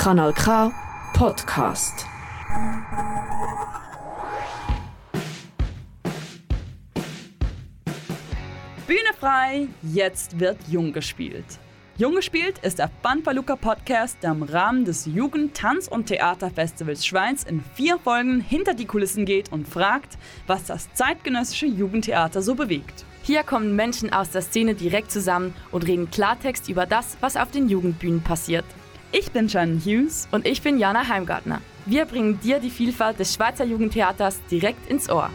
[0.00, 0.72] Kanal K
[1.12, 2.06] Podcast.
[8.86, 11.44] Bühne frei, jetzt wird Jung gespielt.
[11.98, 17.42] Jung gespielt ist der Banpaluca Podcast, der im Rahmen des Jugend-, Tanz- und Theaterfestivals Schweiz
[17.42, 23.04] in vier Folgen hinter die Kulissen geht und fragt, was das zeitgenössische Jugendtheater so bewegt.
[23.22, 27.50] Hier kommen Menschen aus der Szene direkt zusammen und reden Klartext über das, was auf
[27.50, 28.64] den Jugendbühnen passiert.
[29.12, 31.60] Ich bin Shannon Hughes und ich bin Jana Heimgartner.
[31.84, 35.30] Wir bringen dir die Vielfalt des Schweizer Jugendtheaters direkt ins Ohr.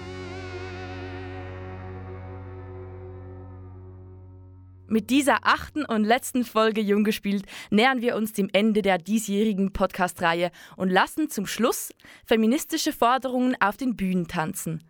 [4.87, 9.73] Mit dieser achten und letzten Folge Jung gespielt nähern wir uns dem Ende der diesjährigen
[9.73, 11.91] Podcast-Reihe und lassen zum Schluss
[12.25, 14.89] feministische Forderungen auf den Bühnen tanzen.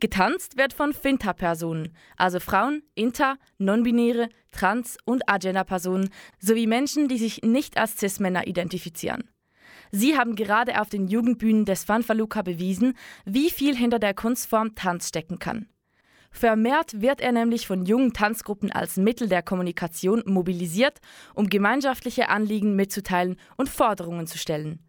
[0.00, 6.08] Getanzt wird von Finta-Personen, also Frauen, Inter, Non-Binäre, Trans- und Agender-Personen
[6.38, 9.28] sowie Menschen, die sich nicht als Cis-Männer identifizieren.
[9.92, 15.08] Sie haben gerade auf den Jugendbühnen des Fanfaluca bewiesen, wie viel hinter der Kunstform Tanz
[15.08, 15.68] stecken kann.
[16.30, 21.00] Vermehrt wird er nämlich von jungen Tanzgruppen als Mittel der Kommunikation mobilisiert,
[21.34, 24.88] um gemeinschaftliche Anliegen mitzuteilen und Forderungen zu stellen.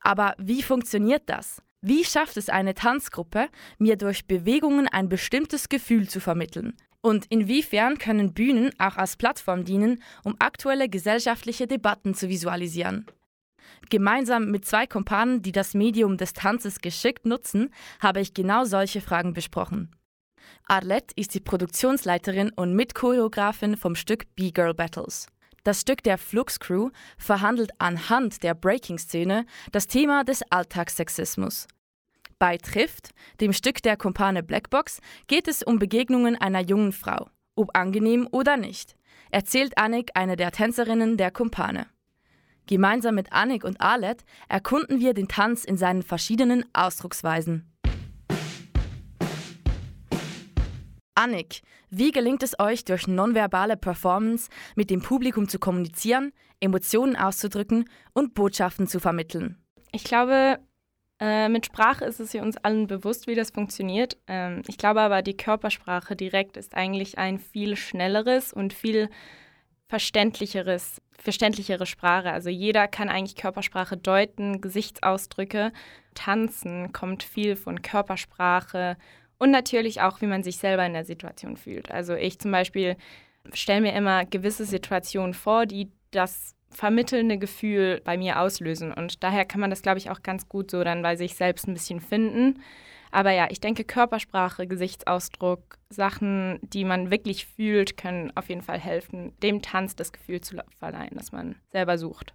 [0.00, 1.62] Aber wie funktioniert das?
[1.86, 6.78] Wie schafft es eine Tanzgruppe, mir durch Bewegungen ein bestimmtes Gefühl zu vermitteln?
[7.02, 13.04] Und inwiefern können Bühnen auch als Plattform dienen, um aktuelle gesellschaftliche Debatten zu visualisieren?
[13.90, 17.68] Gemeinsam mit zwei Kumpanen, die das Medium des Tanzes geschickt nutzen,
[18.00, 19.94] habe ich genau solche Fragen besprochen.
[20.66, 25.26] Arlette ist die Produktionsleiterin und Mitchoreografin vom Stück B-Girl Battles.
[25.64, 31.66] Das Stück der Flux Crew verhandelt anhand der Breaking-Szene das Thema des Alltagssexismus.
[32.38, 37.74] Bei Trifft, dem Stück der Kumpane Blackbox, geht es um Begegnungen einer jungen Frau, ob
[37.74, 38.94] angenehm oder nicht,
[39.30, 41.86] erzählt Annik, eine der Tänzerinnen der Kumpane.
[42.66, 47.73] Gemeinsam mit Annik und Arlette erkunden wir den Tanz in seinen verschiedenen Ausdrucksweisen.
[51.14, 57.88] Annik, wie gelingt es euch, durch nonverbale Performance mit dem Publikum zu kommunizieren, Emotionen auszudrücken
[58.12, 59.56] und Botschaften zu vermitteln?
[59.92, 60.58] Ich glaube,
[61.20, 64.16] äh, mit Sprache ist es uns allen bewusst, wie das funktioniert.
[64.26, 69.08] Ähm, ich glaube aber, die Körpersprache direkt ist eigentlich ein viel schnelleres und viel
[69.86, 72.32] verständlicheres, verständlichere Sprache.
[72.32, 75.72] Also jeder kann eigentlich Körpersprache deuten, Gesichtsausdrücke.
[76.14, 78.96] Tanzen kommt viel von Körpersprache
[79.38, 81.90] und natürlich auch, wie man sich selber in der Situation fühlt.
[81.90, 82.96] Also ich zum Beispiel
[83.52, 88.92] stelle mir immer gewisse Situationen vor, die das vermittelnde Gefühl bei mir auslösen.
[88.92, 91.68] Und daher kann man das, glaube ich, auch ganz gut so dann bei sich selbst
[91.68, 92.60] ein bisschen finden.
[93.10, 98.80] Aber ja, ich denke, Körpersprache, Gesichtsausdruck, Sachen, die man wirklich fühlt, können auf jeden Fall
[98.80, 102.34] helfen, dem Tanz das Gefühl zu verleihen, das man selber sucht.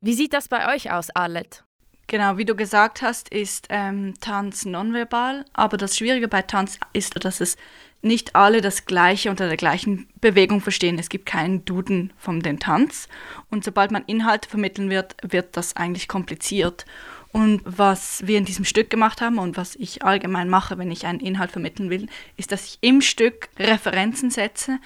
[0.00, 1.64] Wie sieht das bei euch aus, Arlette?
[2.10, 7.24] Genau, wie du gesagt hast, ist ähm, Tanz nonverbal, aber das Schwierige bei Tanz ist,
[7.24, 7.56] dass es
[8.02, 10.98] nicht alle das Gleiche unter der gleichen Bewegung verstehen.
[10.98, 13.06] Es gibt keinen Duden von den Tanz
[13.48, 16.84] und sobald man Inhalte vermitteln wird, wird das eigentlich kompliziert.
[17.30, 21.06] Und was wir in diesem Stück gemacht haben und was ich allgemein mache, wenn ich
[21.06, 24.80] einen Inhalt vermitteln will, ist, dass ich im Stück Referenzen setze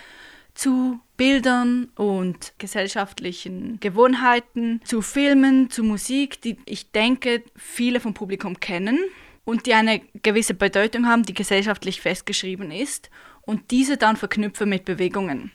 [0.54, 8.59] zu Bildern und gesellschaftlichen Gewohnheiten, zu Filmen, zu Musik, die ich denke, viele vom Publikum
[8.59, 8.98] kennen
[9.44, 13.10] und die eine gewisse Bedeutung haben, die gesellschaftlich festgeschrieben ist
[13.43, 15.53] und diese dann verknüpfe mit Bewegungen.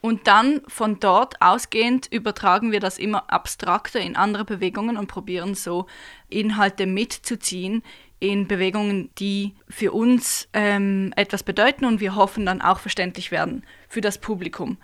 [0.00, 5.54] Und dann von dort ausgehend übertragen wir das immer abstrakter in andere Bewegungen und probieren
[5.54, 5.86] so
[6.28, 7.82] Inhalte mitzuziehen
[8.22, 13.64] in Bewegungen, die für uns ähm, etwas bedeuten und wir hoffen dann auch verständlich werden
[13.88, 14.78] für das Publikum.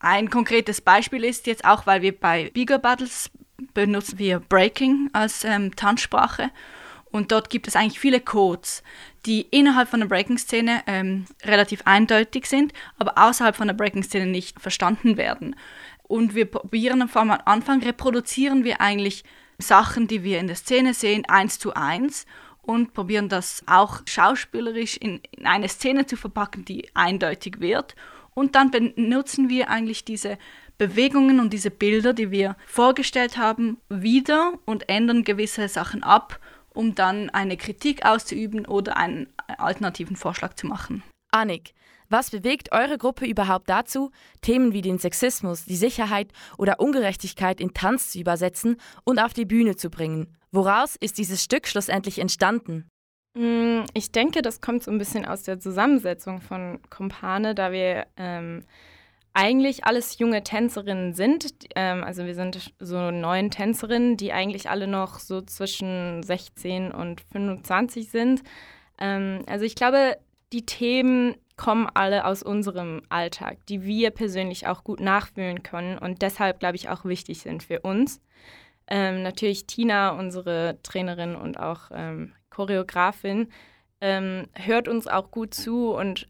[0.00, 3.30] Ein konkretes Beispiel ist jetzt auch, weil wir bei Bigger Battles
[3.72, 6.50] benutzen wir Breaking als ähm, Tanzsprache
[7.12, 8.82] und dort gibt es eigentlich viele Codes,
[9.26, 14.60] die innerhalb von der Breaking-Szene ähm, relativ eindeutig sind, aber außerhalb von der Breaking-Szene nicht
[14.60, 15.54] verstanden werden.
[16.02, 19.22] Und wir probieren am Anfang, reproduzieren wir eigentlich
[19.58, 22.26] Sachen, die wir in der Szene sehen, eins zu eins
[22.66, 27.94] und probieren das auch schauspielerisch in, in eine Szene zu verpacken, die eindeutig wird.
[28.34, 30.36] Und dann benutzen wir eigentlich diese
[30.76, 36.38] Bewegungen und diese Bilder, die wir vorgestellt haben, wieder und ändern gewisse Sachen ab
[36.76, 39.28] um dann eine Kritik auszuüben oder einen
[39.58, 41.02] alternativen Vorschlag zu machen.
[41.30, 41.74] Annik,
[42.08, 44.10] was bewegt eure Gruppe überhaupt dazu,
[44.42, 49.44] Themen wie den Sexismus, die Sicherheit oder Ungerechtigkeit in Tanz zu übersetzen und auf die
[49.44, 50.36] Bühne zu bringen?
[50.52, 52.88] Woraus ist dieses Stück schlussendlich entstanden?
[53.34, 58.06] Mm, ich denke, das kommt so ein bisschen aus der Zusammensetzung von Kompane, da wir
[58.16, 58.64] ähm,
[59.36, 61.54] eigentlich alles junge Tänzerinnen sind.
[61.74, 67.20] Ähm, also wir sind so neun Tänzerinnen, die eigentlich alle noch so zwischen 16 und
[67.32, 68.42] 25 sind.
[68.98, 70.16] Ähm, also ich glaube,
[70.54, 76.22] die Themen kommen alle aus unserem Alltag, die wir persönlich auch gut nachfühlen können und
[76.22, 78.20] deshalb, glaube ich, auch wichtig sind für uns.
[78.88, 83.48] Ähm, natürlich Tina, unsere Trainerin und auch ähm, Choreografin,
[84.00, 86.28] ähm, hört uns auch gut zu und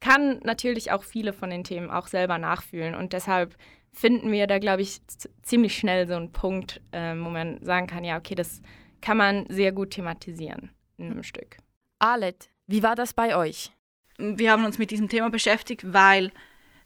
[0.00, 2.94] kann natürlich auch viele von den Themen auch selber nachfühlen.
[2.94, 3.56] Und deshalb
[3.92, 5.00] finden wir da, glaube ich,
[5.42, 8.62] ziemlich schnell so einen Punkt, äh, wo man sagen kann, ja, okay, das
[9.00, 11.56] kann man sehr gut thematisieren in einem Stück.
[11.98, 13.75] Alet, wie war das bei euch?
[14.18, 16.32] Wir haben uns mit diesem Thema beschäftigt, weil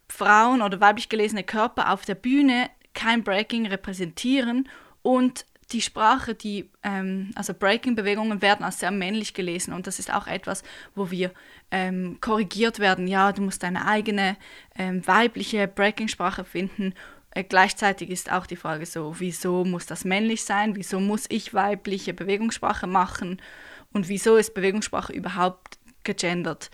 [0.09, 4.69] Frauen oder weiblich gelesene Körper auf der Bühne kein Breaking repräsentieren
[5.03, 10.13] und die Sprache, die, ähm, also Breaking-Bewegungen werden als sehr männlich gelesen und das ist
[10.13, 11.31] auch etwas, wo wir
[11.71, 13.07] ähm, korrigiert werden.
[13.07, 14.37] Ja, du musst deine eigene
[14.77, 16.95] ähm, weibliche Breaking-Sprache finden.
[17.33, 20.75] Äh, gleichzeitig ist auch die Frage so, wieso muss das männlich sein?
[20.75, 23.41] Wieso muss ich weibliche Bewegungssprache machen?
[23.93, 26.71] Und wieso ist Bewegungssprache überhaupt gegendert?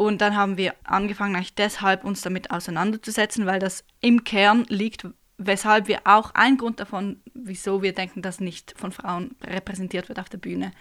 [0.00, 5.06] Und dann haben wir angefangen, eigentlich deshalb uns damit auseinanderzusetzen, weil das im Kern liegt,
[5.36, 10.18] weshalb wir auch ein Grund davon, wieso wir denken, dass nicht von Frauen repräsentiert wird
[10.18, 10.72] auf der Bühne,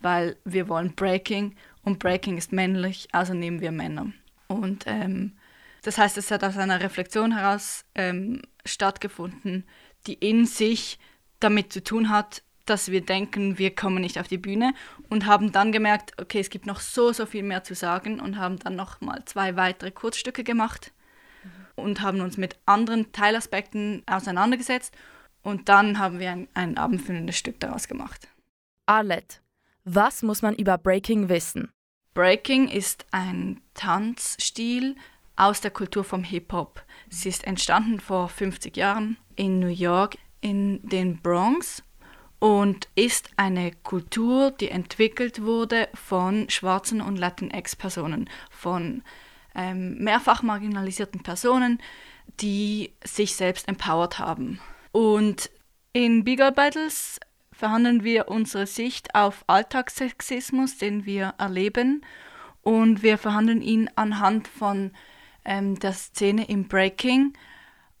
[0.00, 4.12] weil wir wollen Breaking und Breaking ist männlich, also nehmen wir Männer.
[4.46, 5.38] Und ähm,
[5.80, 9.64] das heißt, es hat aus einer Reflexion heraus ähm, stattgefunden,
[10.06, 10.98] die in sich
[11.38, 14.74] damit zu tun hat, dass wir denken, wir kommen nicht auf die Bühne
[15.08, 18.38] und haben dann gemerkt, okay, es gibt noch so, so viel mehr zu sagen und
[18.38, 20.92] haben dann noch mal zwei weitere Kurzstücke gemacht
[21.76, 24.94] und haben uns mit anderen Teilaspekten auseinandergesetzt
[25.42, 28.28] und dann haben wir ein, ein abendfüllendes Stück daraus gemacht.
[28.86, 29.38] Arlette,
[29.84, 31.70] was muss man über Breaking wissen?
[32.14, 34.96] Breaking ist ein Tanzstil
[35.36, 36.84] aus der Kultur vom Hip-Hop.
[37.08, 41.82] Sie ist entstanden vor 50 Jahren in New York, in den Bronx
[42.40, 49.02] und ist eine Kultur, die entwickelt wurde von schwarzen und Latinx-Personen, von
[49.54, 51.80] ähm, mehrfach marginalisierten Personen,
[52.40, 54.58] die sich selbst empowered haben.
[54.90, 55.50] Und
[55.92, 57.20] in Bigger Battles
[57.52, 62.02] verhandeln wir unsere Sicht auf Alltagssexismus, den wir erleben,
[62.62, 64.92] und wir verhandeln ihn anhand von
[65.44, 67.32] ähm, der Szene im Breaking,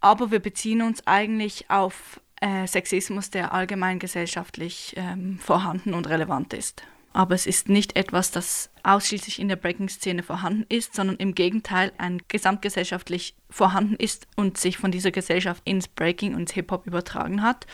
[0.00, 6.52] aber wir beziehen uns eigentlich auf äh, Sexismus, der allgemein gesellschaftlich ähm, vorhanden und relevant
[6.54, 6.82] ist
[7.12, 11.92] aber es ist nicht etwas, das ausschließlich in der Breaking-Szene vorhanden ist, sondern im Gegenteil
[11.98, 17.66] ein gesamtgesellschaftlich vorhanden ist und sich von dieser Gesellschaft ins Breaking und Hip-Hop übertragen hat.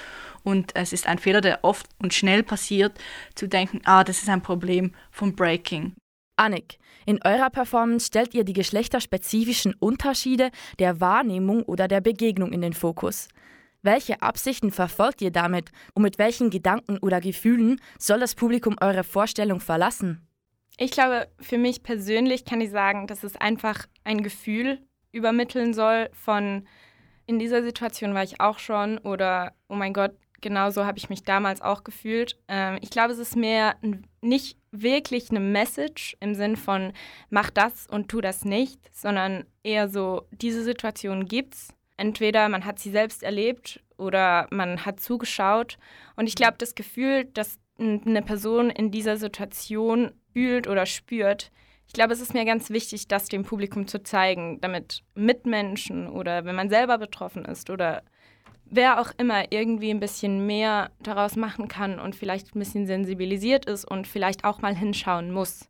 [0.42, 2.98] Und es ist ein Fehler, der oft und schnell passiert,
[3.34, 5.94] zu denken, ah, das ist ein Problem vom Breaking.
[6.36, 12.62] Annik, in eurer Performance stellt ihr die geschlechterspezifischen Unterschiede der Wahrnehmung oder der Begegnung in
[12.62, 13.28] den Fokus.
[13.86, 19.04] Welche Absichten verfolgt ihr damit und mit welchen Gedanken oder Gefühlen soll das Publikum eure
[19.04, 20.26] Vorstellung verlassen?
[20.76, 24.80] Ich glaube, für mich persönlich kann ich sagen, dass es einfach ein Gefühl
[25.12, 26.66] übermitteln soll von,
[27.26, 31.22] in dieser Situation war ich auch schon oder, oh mein Gott, genauso habe ich mich
[31.22, 32.40] damals auch gefühlt.
[32.48, 33.76] Ähm, ich glaube, es ist mehr
[34.20, 36.92] nicht wirklich eine Message im Sinn von,
[37.30, 42.78] mach das und tu das nicht, sondern eher so, diese Situation gibt's Entweder man hat
[42.78, 45.78] sie selbst erlebt oder man hat zugeschaut.
[46.16, 51.50] Und ich glaube, das Gefühl, dass eine Person in dieser Situation fühlt oder spürt,
[51.86, 56.44] ich glaube, es ist mir ganz wichtig, das dem Publikum zu zeigen, damit Mitmenschen oder
[56.44, 58.02] wenn man selber betroffen ist oder
[58.64, 63.66] wer auch immer irgendwie ein bisschen mehr daraus machen kann und vielleicht ein bisschen sensibilisiert
[63.66, 65.68] ist und vielleicht auch mal hinschauen muss.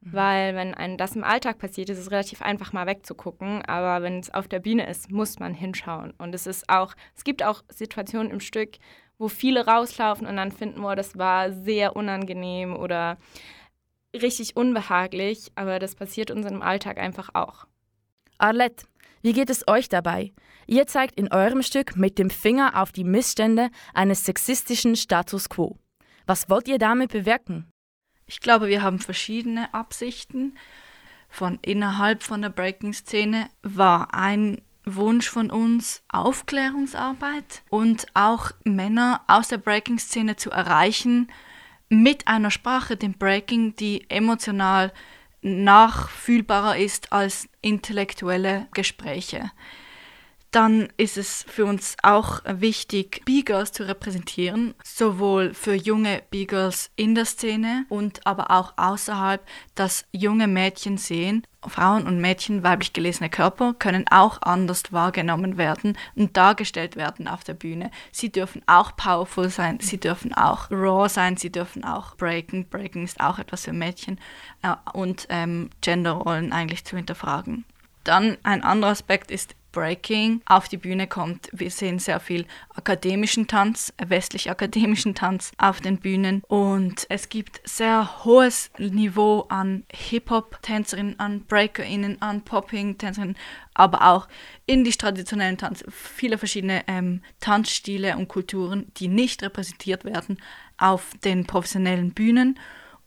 [0.00, 0.12] Mhm.
[0.12, 3.64] Weil wenn einem das im Alltag passiert, ist es relativ einfach mal wegzugucken.
[3.64, 6.12] Aber wenn es auf der Bühne ist, muss man hinschauen.
[6.18, 8.76] Und es ist auch, es gibt auch Situationen im Stück,
[9.18, 13.18] wo viele rauslaufen und dann finden, oh, das war sehr unangenehm oder
[14.14, 15.50] richtig unbehaglich.
[15.56, 17.66] Aber das passiert uns im Alltag einfach auch.
[18.38, 18.86] Arlette,
[19.22, 20.32] wie geht es euch dabei?
[20.68, 25.76] Ihr zeigt in eurem Stück mit dem Finger auf die Missstände eines sexistischen Status quo.
[26.26, 27.72] Was wollt ihr damit bewirken?
[28.28, 30.56] Ich glaube, wir haben verschiedene Absichten.
[31.30, 39.48] Von innerhalb von der Breaking-Szene war ein Wunsch von uns Aufklärungsarbeit und auch Männer aus
[39.48, 41.30] der Breaking-Szene zu erreichen
[41.88, 44.92] mit einer Sprache, dem Breaking, die emotional
[45.40, 49.50] nachfühlbarer ist als intellektuelle Gespräche.
[50.50, 57.14] Dann ist es für uns auch wichtig, B-Girls zu repräsentieren, sowohl für junge B-Girls in
[57.14, 63.28] der Szene und aber auch außerhalb, dass junge Mädchen sehen, Frauen und Mädchen, weiblich gelesene
[63.28, 67.90] Körper können auch anders wahrgenommen werden und dargestellt werden auf der Bühne.
[68.10, 72.68] Sie dürfen auch powerful sein, sie dürfen auch raw sein, sie dürfen auch breaken.
[72.68, 74.18] Breaking ist auch etwas für Mädchen
[74.62, 77.64] äh, und ähm, Genderrollen eigentlich zu hinterfragen.
[78.04, 81.48] Dann ein anderer Aspekt ist Breaking auf die Bühne kommt.
[81.52, 86.42] Wir sehen sehr viel akademischen Tanz, westlich akademischen Tanz auf den Bühnen.
[86.48, 93.36] Und es gibt sehr hohes Niveau an Hip-Hop-Tänzerinnen, an BreakerInnen, an Popping-Tänzerinnen,
[93.72, 94.26] aber auch
[94.66, 100.42] indisch-traditionellen Tanz, viele verschiedene ähm, Tanzstile und Kulturen, die nicht repräsentiert werden
[100.76, 102.58] auf den professionellen Bühnen.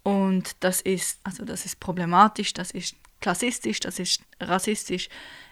[0.03, 5.09] Und das ist, also das ist problematisch, das ist klassistisch, das ist rassistisch,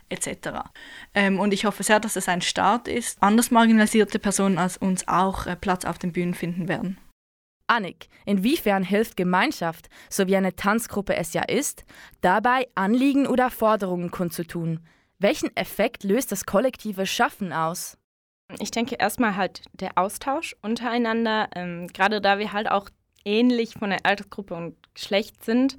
[0.09, 0.69] etc.
[1.13, 5.07] Ähm, und ich hoffe sehr, dass es ein Start ist, anders marginalisierte Personen als uns
[5.07, 6.97] auch äh, Platz auf den Bühnen finden werden.
[7.67, 11.85] Annik, inwiefern hilft Gemeinschaft, so wie eine Tanzgruppe es ja ist,
[12.21, 14.79] dabei Anliegen oder Forderungen kundzutun?
[15.19, 17.97] Welchen Effekt löst das kollektive Schaffen aus?
[18.59, 22.89] Ich denke erstmal halt der Austausch untereinander, ähm, gerade da wir halt auch
[23.23, 25.77] ähnlich von der Altersgruppe und Geschlecht sind,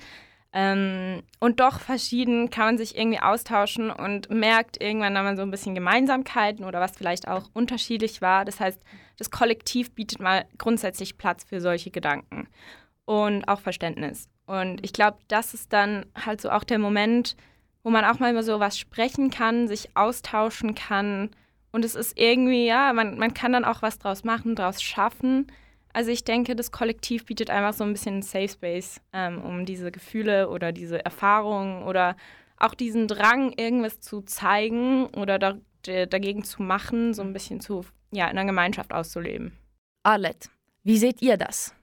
[0.53, 5.43] ähm, und doch verschieden kann man sich irgendwie austauschen und merkt irgendwann dann mal so
[5.43, 8.45] ein bisschen Gemeinsamkeiten oder was vielleicht auch unterschiedlich war.
[8.45, 8.83] Das heißt,
[9.17, 12.49] das Kollektiv bietet mal grundsätzlich Platz für solche Gedanken
[13.05, 14.29] und auch Verständnis.
[14.47, 17.37] Und ich glaube, das ist dann halt so auch der Moment,
[17.85, 21.31] wo man auch mal über sowas sprechen kann, sich austauschen kann.
[21.71, 25.47] Und es ist irgendwie, ja, man, man kann dann auch was draus machen, draus schaffen.
[25.93, 29.67] Also ich denke, das Kollektiv bietet einfach so ein bisschen einen Safe Space, ähm, um
[29.67, 32.17] diese Gefühle oder diese Erfahrungen oder
[32.59, 37.85] auch diesen Drang, irgendwas zu zeigen oder da, dagegen zu machen, so ein bisschen zu,
[38.13, 39.53] ja, in einer Gemeinschaft auszuleben.
[40.03, 40.49] Arlette,
[40.85, 41.75] wie seht ihr das?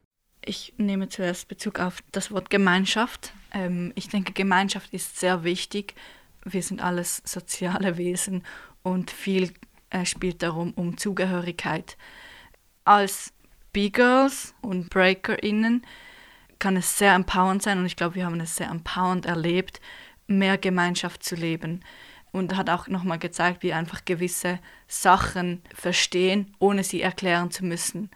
[0.45, 3.33] Ich nehme zuerst Bezug auf das Wort Gemeinschaft.
[3.53, 5.95] Ähm, ich denke, Gemeinschaft ist sehr wichtig.
[6.45, 8.43] Wir sind alles soziale Wesen
[8.83, 9.51] und viel
[9.89, 11.97] äh, spielt darum um Zugehörigkeit.
[12.85, 13.33] Als
[13.77, 15.86] B-Girls und BreakerInnen
[16.57, 19.81] kann es sehr empowernd sein und ich glaube, wir haben es sehr empowernd erlebt,
[20.25, 21.84] mehr Gemeinschaft zu leben.
[22.31, 24.57] Und hat auch nochmal gezeigt, wie einfach gewisse
[24.88, 28.10] Sachen verstehen, ohne sie erklären zu müssen.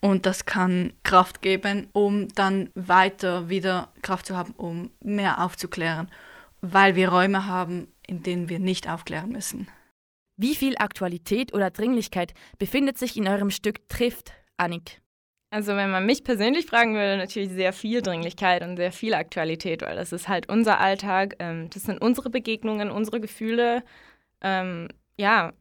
[0.00, 6.10] Und das kann Kraft geben, um dann weiter wieder Kraft zu haben, um mehr aufzuklären,
[6.60, 9.68] weil wir Räume haben, in denen wir nicht aufklären müssen.
[10.36, 15.03] Wie viel Aktualität oder Dringlichkeit befindet sich in eurem Stück Trifft, Annik?
[15.54, 19.82] Also wenn man mich persönlich fragen würde, natürlich sehr viel Dringlichkeit und sehr viel Aktualität,
[19.82, 23.84] weil das ist halt unser Alltag, ähm, das sind unsere Begegnungen, unsere Gefühle.
[24.40, 25.52] Ähm, ja,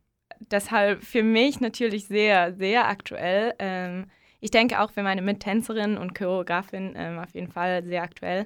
[0.50, 3.54] deshalb für mich natürlich sehr, sehr aktuell.
[3.60, 4.08] Ähm,
[4.40, 8.46] ich denke auch für meine Mittänzerin und Choreografin ähm, auf jeden Fall sehr aktuell.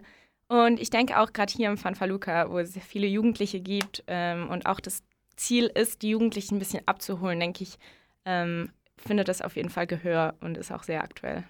[0.50, 4.50] Und ich denke auch gerade hier im Fanfaluca, wo es sehr viele Jugendliche gibt ähm,
[4.50, 5.02] und auch das
[5.38, 7.78] Ziel ist, die Jugendlichen ein bisschen abzuholen, denke ich,
[8.26, 11.44] ähm, findet das auf jeden Fall Gehör und ist auch sehr aktuell.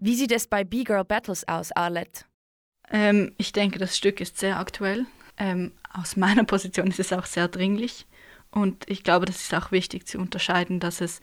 [0.00, 2.24] Wie sieht es bei B-Girl Battles aus, Arlette?
[2.90, 5.06] Ähm, ich denke, das Stück ist sehr aktuell.
[5.36, 8.06] Ähm, aus meiner Position ist es auch sehr dringlich.
[8.50, 11.20] Und ich glaube, das ist auch wichtig zu unterscheiden, dass es,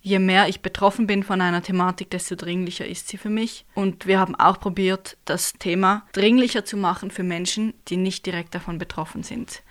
[0.00, 3.66] je mehr ich betroffen bin von einer Thematik, desto dringlicher ist sie für mich.
[3.74, 8.54] Und wir haben auch probiert, das Thema dringlicher zu machen für Menschen, die nicht direkt
[8.54, 9.62] davon betroffen sind.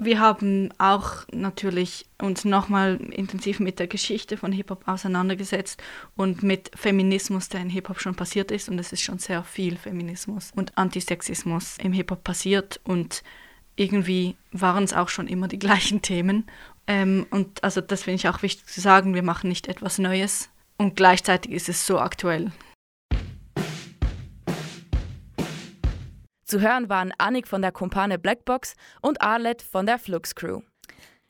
[0.00, 5.82] Wir haben auch natürlich uns nochmal intensiv mit der Geschichte von Hip-Hop auseinandergesetzt
[6.14, 8.68] und mit Feminismus, der in Hip-Hop schon passiert ist.
[8.68, 12.80] Und es ist schon sehr viel Feminismus und Antisexismus im Hip-Hop passiert.
[12.84, 13.24] Und
[13.74, 16.46] irgendwie waren es auch schon immer die gleichen Themen.
[16.86, 20.48] Ähm, und also das finde ich auch wichtig zu sagen, wir machen nicht etwas Neues.
[20.76, 22.52] Und gleichzeitig ist es so aktuell.
[26.48, 30.62] Zu hören waren Annik von der Kumpane Blackbox und Arlette von der Flux Crew.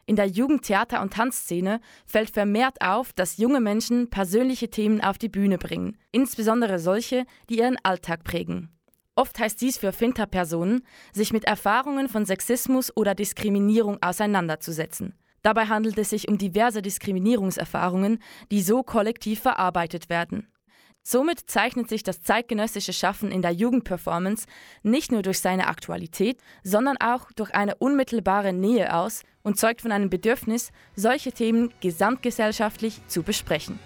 [0.06, 5.28] In der Jugendtheater- und Tanzszene fällt vermehrt auf, dass junge Menschen persönliche Themen auf die
[5.28, 8.70] Bühne bringen, insbesondere solche, die ihren Alltag prägen.
[9.16, 10.82] Oft heißt dies für Finter-Personen,
[11.12, 15.14] sich mit Erfahrungen von Sexismus oder Diskriminierung auseinanderzusetzen.
[15.42, 18.22] Dabei handelt es sich um diverse Diskriminierungserfahrungen,
[18.52, 20.46] die so kollektiv verarbeitet werden.
[21.10, 24.46] Somit zeichnet sich das zeitgenössische Schaffen in der Jugendperformance
[24.82, 29.90] nicht nur durch seine Aktualität, sondern auch durch eine unmittelbare Nähe aus und zeugt von
[29.90, 33.78] einem Bedürfnis, solche Themen gesamtgesellschaftlich zu besprechen.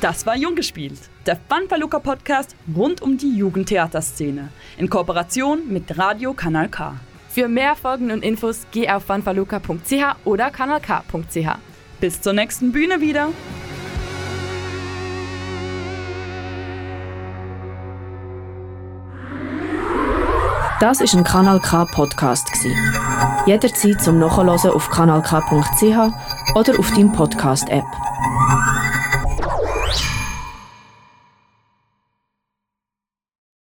[0.00, 6.34] Das war Jung gespielt, der Fanfaluca Podcast rund um die Jugendtheaterszene in Kooperation mit Radio
[6.34, 7.00] Kanal K.
[7.32, 11.48] Für mehr Folgen und Infos geh auf fanfaluca.ch oder kanalk.ch.
[11.98, 13.28] Bis zur nächsten Bühne wieder.
[20.78, 22.50] Das ist ein Kanal K Podcast.
[23.46, 28.11] Jederzeit zum Nachhören auf kanalk.ch oder auf deinem Podcast App.